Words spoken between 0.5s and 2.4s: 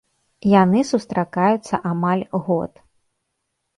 Яны сустракаюцца амаль